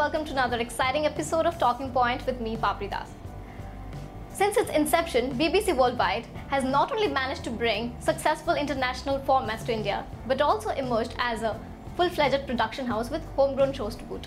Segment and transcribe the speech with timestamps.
[0.00, 3.10] Welcome to another exciting episode of Talking Point with me, Papri Das.
[4.32, 9.74] Since its inception, BBC Worldwide has not only managed to bring successful international formats to
[9.74, 11.60] India, but also emerged as a
[11.98, 14.26] full-fledged production house with homegrown shows to boot.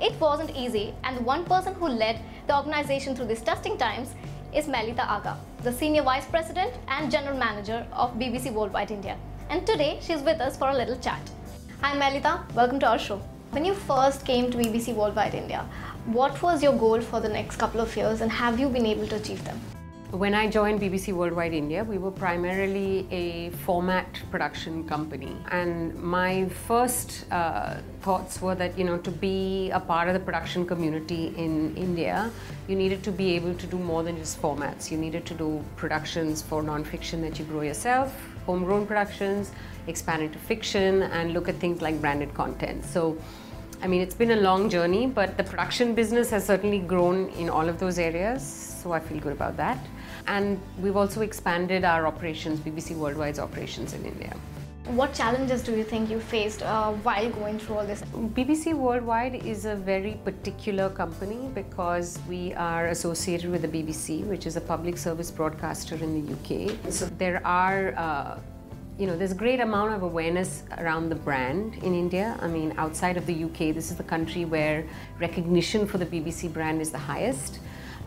[0.00, 4.14] It wasn't easy, and the one person who led the organization through these testing times
[4.54, 9.18] is Myleeta Aga, the Senior Vice President and General Manager of BBC Worldwide India.
[9.50, 11.20] And today, she's with us for a little chat.
[11.82, 13.20] Hi Myleeta, welcome to our show.
[13.52, 15.66] When you first came to BBC Worldwide India,
[16.06, 19.06] what was your goal for the next couple of years and have you been able
[19.08, 19.60] to achieve them?
[20.10, 25.36] When I joined BBC Worldwide India, we were primarily a format production company.
[25.50, 30.20] And my first uh, thoughts were that, you know, to be a part of the
[30.20, 32.30] production community in India,
[32.68, 34.90] you needed to be able to do more than just formats.
[34.90, 38.14] You needed to do productions for non-fiction that you grow yourself,
[38.46, 39.52] homegrown productions,
[39.86, 42.84] expand into fiction, and look at things like branded content.
[42.84, 43.16] So
[43.82, 47.50] I mean, it's been a long journey, but the production business has certainly grown in
[47.50, 48.46] all of those areas,
[48.80, 49.84] so I feel good about that.
[50.28, 54.36] And we've also expanded our operations, BBC Worldwide's operations in India.
[54.92, 58.02] What challenges do you think you faced uh, while going through all this?
[58.12, 64.44] BBC Worldwide is a very particular company because we are associated with the BBC, which
[64.44, 66.92] is a public service broadcaster in the UK.
[66.92, 68.38] So there are uh,
[68.98, 72.36] you know, there's a great amount of awareness around the brand in India.
[72.42, 74.84] I mean, outside of the UK, this is the country where
[75.18, 77.60] recognition for the BBC brand is the highest.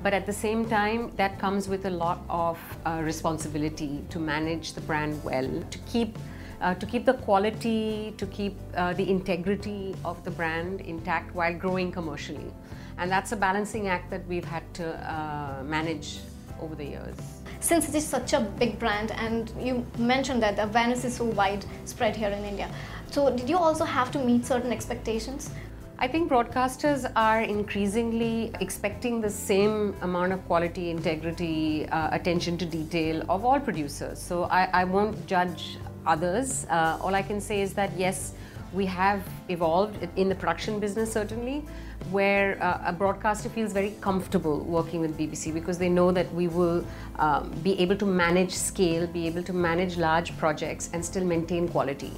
[0.03, 4.73] But at the same time, that comes with a lot of uh, responsibility to manage
[4.73, 6.15] the brand well, to keep
[6.61, 11.53] uh, to keep the quality, to keep uh, the integrity of the brand intact while
[11.53, 12.51] growing commercially.
[12.97, 16.19] And that's a balancing act that we've had to uh, manage
[16.61, 17.17] over the years.
[17.59, 21.25] Since it is such a big brand, and you mentioned that the awareness is so
[21.25, 22.69] widespread here in India,
[23.11, 25.49] so did you also have to meet certain expectations?
[25.97, 32.65] I think broadcasters are increasingly expecting the same amount of quality, integrity, uh, attention to
[32.65, 34.21] detail of all producers.
[34.21, 36.65] So I, I won't judge others.
[36.69, 38.33] Uh, all I can say is that yes,
[38.73, 41.63] we have evolved in the production business certainly,
[42.11, 46.47] where uh, a broadcaster feels very comfortable working with BBC because they know that we
[46.47, 46.85] will
[47.17, 51.67] um, be able to manage scale, be able to manage large projects and still maintain
[51.67, 52.11] quality.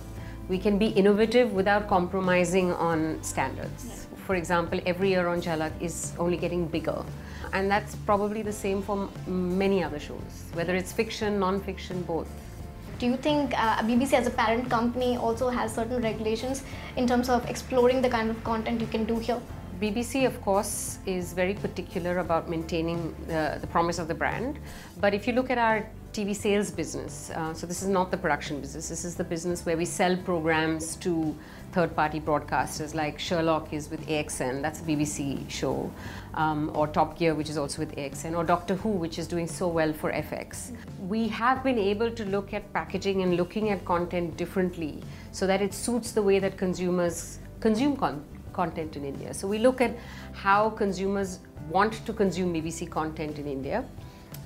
[0.49, 3.85] We can be innovative without compromising on standards.
[3.87, 4.17] Yeah.
[4.25, 7.03] For example, every year on Jhalak is only getting bigger.
[7.53, 12.29] And that's probably the same for many other shows, whether it's fiction, non-fiction, both.
[12.99, 16.63] Do you think uh, BBC as a parent company also has certain regulations
[16.95, 19.39] in terms of exploring the kind of content you can do here?
[19.79, 24.57] BBC, of course, is very particular about maintaining uh, the promise of the brand.
[24.99, 28.17] But if you look at our TV sales business, uh, so this is not the
[28.17, 31.35] production business, this is the business where we sell programs to
[31.73, 35.91] third party broadcasters like Sherlock is with AXN, that's a BBC show,
[36.33, 39.45] um, or Top Gear, which is also with AXN, or Doctor Who, which is doing
[39.45, 40.75] so well for FX.
[41.07, 45.61] We have been able to look at packaging and looking at content differently so that
[45.61, 49.35] it suits the way that consumers consume content content in India.
[49.35, 49.95] So we look at
[50.33, 51.37] how consumers
[51.69, 53.85] want to consume BBC content in India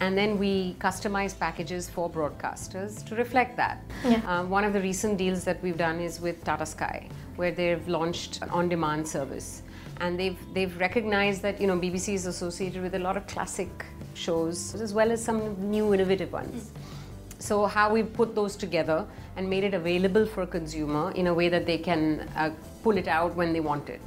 [0.01, 3.83] and then we customize packages for broadcasters to reflect that.
[4.03, 4.19] Yeah.
[4.25, 7.87] Um, one of the recent deals that we've done is with Tata Sky, where they've
[7.87, 9.61] launched an on-demand service,
[9.99, 13.85] and they've they've recognized that you know BBC is associated with a lot of classic
[14.15, 15.39] shows as well as some
[15.69, 16.71] new innovative ones.
[16.71, 17.41] Mm.
[17.41, 21.33] So how we put those together and made it available for a consumer in a
[21.33, 22.51] way that they can uh,
[22.83, 24.01] pull it out when they want it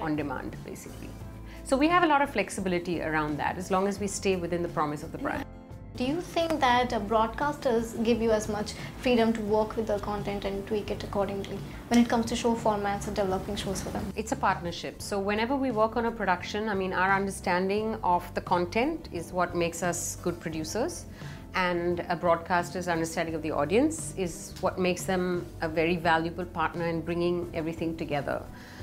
[0.00, 1.10] on demand, basically.
[1.70, 4.60] So we have a lot of flexibility around that as long as we stay within
[4.60, 5.44] the promise of the brand.
[5.94, 10.00] Do you think that uh, broadcasters give you as much freedom to work with the
[10.00, 13.90] content and tweak it accordingly when it comes to show formats and developing shows for
[13.90, 14.04] them?
[14.16, 15.00] It's a partnership.
[15.00, 19.32] So whenever we work on a production, I mean, our understanding of the content is
[19.32, 21.04] what makes us good producers
[21.54, 26.86] and a broadcaster's understanding of the audience is what makes them a very valuable partner
[26.86, 28.42] in bringing everything together.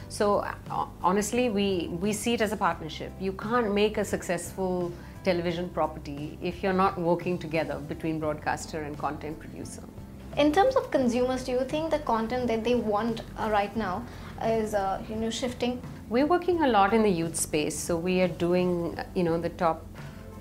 [0.09, 3.11] So uh, honestly, we, we see it as a partnership.
[3.19, 4.91] You can't make a successful
[5.23, 9.83] television property if you're not working together between broadcaster and content producer.
[10.37, 14.05] In terms of consumers, do you think the content that they want uh, right now
[14.43, 15.81] is uh, you know shifting?
[16.09, 19.49] We're working a lot in the youth space, so we are doing you know the
[19.49, 19.83] top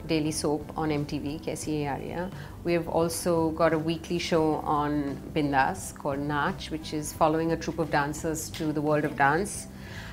[0.06, 2.32] daily soap on MTV, Kaisi Yaariyan.
[2.64, 7.78] We've also got a weekly show on Bindass called Nach, which is following a troupe
[7.78, 9.66] of dancers to the world of dance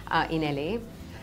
[0.10, 0.80] uh, in LA.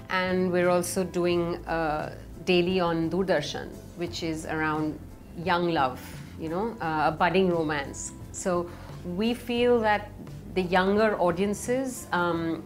[0.09, 4.99] And we're also doing uh, daily on Doordarshan, which is around
[5.45, 6.01] young love,
[6.41, 8.13] you know, uh, a budding romance.
[8.33, 8.71] So
[9.05, 10.11] we feel that
[10.55, 12.65] the younger audiences um,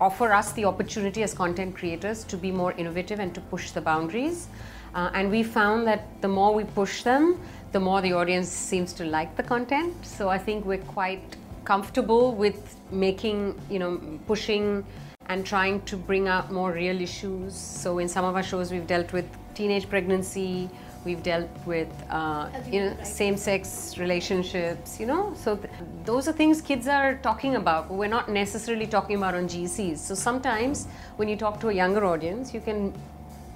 [0.00, 3.80] offer us the opportunity as content creators to be more innovative and to push the
[3.80, 4.48] boundaries.
[4.96, 7.38] Uh, and we found that the more we push them,
[7.72, 9.94] the more the audience seems to like the content.
[10.06, 14.86] So I think we're quite comfortable with making, you know, pushing
[15.26, 17.54] and trying to bring out more real issues.
[17.54, 20.70] So in some of our shows, we've dealt with teenage pregnancy,
[21.04, 25.72] we've dealt with uh, you know same-sex relationships you know so th-
[26.04, 29.98] those are things kids are talking about but we're not necessarily talking about on gcs
[29.98, 32.92] so sometimes when you talk to a younger audience you can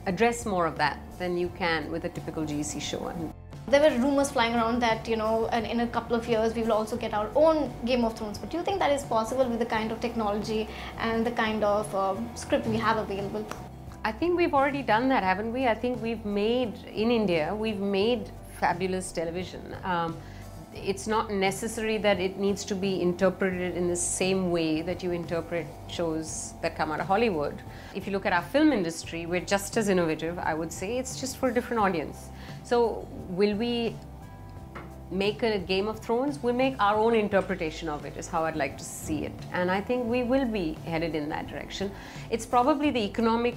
[0.07, 3.13] address more of that than you can with a typical gc show
[3.69, 6.63] there were rumors flying around that you know and in a couple of years we
[6.63, 9.49] will also get our own game of thrones but do you think that is possible
[9.49, 10.69] with the kind of technology
[10.99, 13.45] and the kind of uh, script we have available
[14.03, 15.67] I think we've already done that, haven't we?
[15.67, 19.77] I think we've made, in India, we've made fabulous television.
[19.85, 20.17] Um,
[20.75, 25.11] it's not necessary that it needs to be interpreted in the same way that you
[25.11, 27.61] interpret shows that come out of Hollywood.
[27.95, 30.99] If you look at our film industry, we're just as innovative, I would say.
[30.99, 32.29] It's just for a different audience.
[32.63, 33.97] So, will we
[35.11, 36.41] make a Game of Thrones?
[36.41, 39.33] We'll make our own interpretation of it, is how I'd like to see it.
[39.53, 41.91] And I think we will be headed in that direction.
[42.31, 43.57] It's probably the economic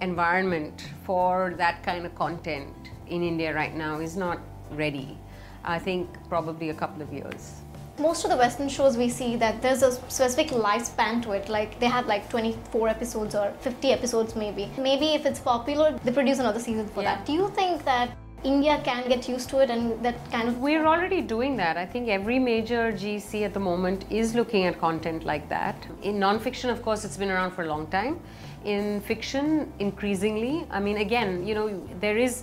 [0.00, 2.72] environment for that kind of content
[3.06, 4.38] in India right now is not
[4.70, 5.18] ready.
[5.64, 7.52] I think probably a couple of years.
[7.98, 11.78] Most of the Western shows we see that there's a specific lifespan to it, like
[11.78, 14.68] they have like 24 episodes or 50 episodes maybe.
[14.76, 17.16] Maybe if it's popular, they produce another season for Yeah.
[17.16, 17.26] that.
[17.26, 18.10] Do you think that
[18.42, 21.78] India can get used to it and that kind of We're already doing that.
[21.78, 25.76] I think every major GC at the moment is looking at content like that.
[26.02, 28.20] In non-fiction, of course, it's been around for a long time.
[28.64, 30.66] In fiction, increasingly.
[30.70, 32.42] I mean, again, you know, there is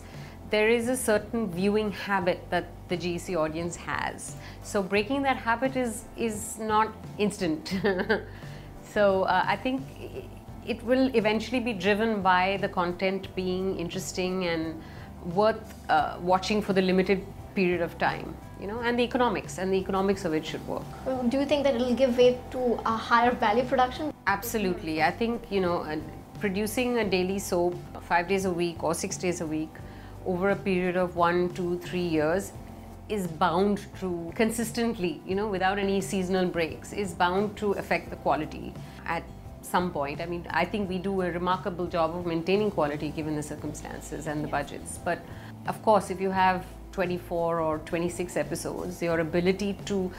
[0.51, 4.35] there is a certain viewing habit that the GC audience has.
[4.61, 7.73] So breaking that habit is is not instant.
[8.93, 9.81] so uh, I think
[10.67, 14.81] it will eventually be driven by the content being interesting and
[15.35, 17.25] worth uh, watching for the limited
[17.55, 20.83] period of time, you know, and the economics and the economics of it should work.
[21.29, 24.13] do you think that it'll give way to a higher value production?
[24.27, 25.01] Absolutely.
[25.01, 26.01] I think, you know,
[26.39, 29.69] producing a daily soap five days a week or six days a week
[30.25, 32.51] over a period of one, two, three years
[33.09, 38.15] is bound to consistently, you know, without any seasonal breaks, is bound to affect the
[38.17, 38.73] quality
[39.05, 39.23] at
[39.61, 40.21] some point.
[40.21, 44.27] I mean, I think we do a remarkable job of maintaining quality given the circumstances
[44.27, 44.97] and the budgets.
[45.03, 45.19] But
[45.67, 50.11] of course, if you have 24 or 26 episodes, your ability to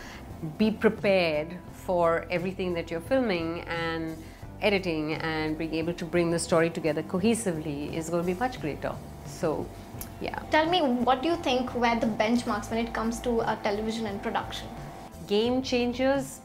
[0.58, 4.16] be prepared for everything that you're filming and
[4.60, 8.60] editing and being able to bring the story together cohesively is going to be much
[8.60, 8.94] greater.
[9.26, 9.66] So,
[10.20, 10.38] yeah.
[10.50, 14.06] Tell me, what do you think were the benchmarks when it comes to uh, television
[14.06, 14.68] and production?
[15.26, 16.40] Game changers,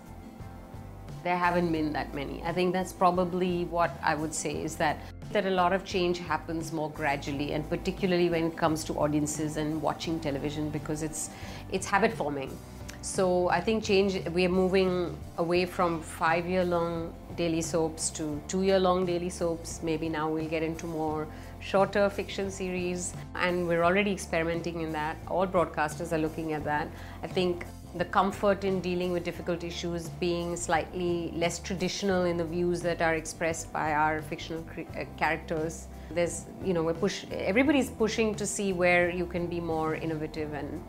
[1.24, 2.42] there haven't been that many.
[2.44, 4.98] I think that's probably what I would say is that
[5.34, 9.58] that a lot of change happens more gradually and particularly when it comes to audiences
[9.58, 11.30] and watching television because it's
[11.72, 12.58] it's habit forming.
[13.02, 18.42] So I think change we are moving away from 5 year long daily soaps to
[18.48, 19.82] 2 year long daily soaps.
[19.84, 21.28] Maybe now we'll get into more
[21.60, 25.18] shorter fiction series and we're already experimenting in that.
[25.28, 26.88] All broadcasters are looking at that.
[27.24, 32.44] I think the comfort in dealing with difficult issues being slightly less traditional in the
[32.44, 37.90] views that are expressed by our fictional uh, characters there's you know we're push everybody's
[37.90, 40.84] pushing to see where you can be more innovative and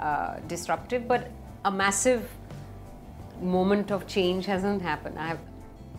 [0.00, 1.30] uh, disruptive but
[1.64, 2.28] a massive
[3.40, 5.38] moment of change hasn't happened i have,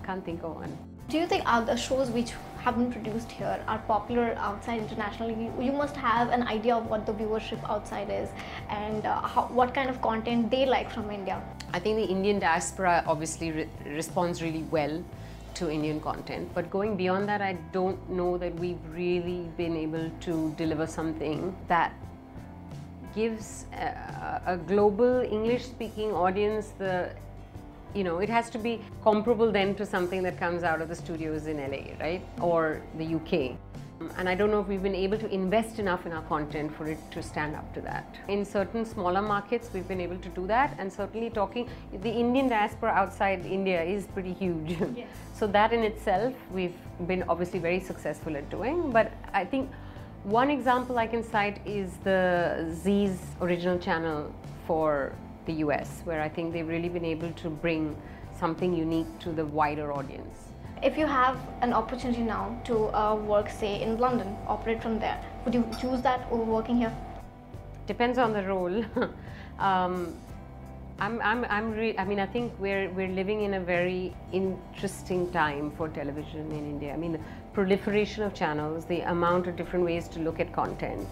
[0.03, 0.77] can't think of one
[1.09, 2.31] Do you think other shows which
[2.63, 5.51] have been produced here are popular outside internationally?
[5.59, 8.29] You, must have an idea of what the viewership outside is
[8.69, 11.41] and uh, how, what kind of content they like from India.
[11.73, 15.03] I think the Indian diaspora obviously re- responds really well
[15.55, 20.09] to Indian content, but going beyond that, I don't know that we've really been able
[20.21, 21.93] to deliver something that
[23.13, 27.11] gives a, a global English speaking audience the
[27.93, 30.95] you know, it has to be comparable then to something that comes out of the
[30.95, 32.21] studios in LA, right?
[32.41, 33.57] Or the UK.
[34.17, 36.87] And I don't know if we've been able to invest enough in our content for
[36.87, 38.15] it to stand up to that.
[38.27, 41.69] In certain smaller markets, we've been able to do that, and certainly talking,
[42.01, 44.77] the Indian diaspora outside India is pretty huge.
[45.33, 46.75] so, that in itself, we've
[47.07, 48.91] been obviously very successful at doing.
[48.91, 49.71] But I think
[50.23, 54.33] one example I can cite is the Zee's original channel
[54.65, 55.13] for
[55.45, 57.95] the US, where I think they've really been able to bring
[58.39, 60.37] something unique to the wider audience.
[60.81, 65.23] If you have an opportunity now to uh, work, say, in London, operate from there,
[65.45, 66.93] would you choose that over working here?
[67.87, 68.83] Depends on the role.
[69.59, 70.13] um,
[70.99, 75.31] I'm, I'm, I'm re- I mean, I think we're, we're living in a very interesting
[75.31, 76.93] time for television in India.
[76.93, 77.19] I mean, the
[77.53, 81.07] proliferation of channels, the amount of different ways to look at content,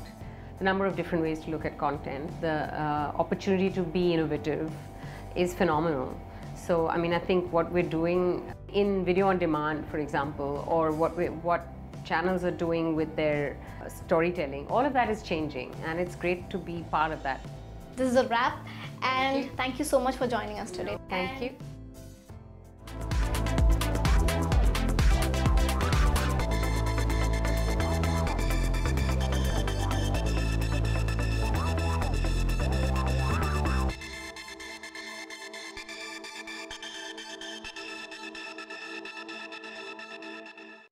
[0.62, 4.72] the number of different ways to look at content, the uh, opportunity to be innovative
[5.36, 6.16] is phenomenal.
[6.56, 10.92] So, I mean, I think what we're doing in video on demand, for example, or
[10.92, 11.66] what we, what
[12.06, 16.60] channels are doing with their storytelling, all of that is changing, and it's great to
[16.60, 17.44] be part of that.
[17.96, 18.60] This is a wrap,
[19.02, 21.00] and thank you, thank you so much for joining us today.
[21.10, 21.50] Thank you.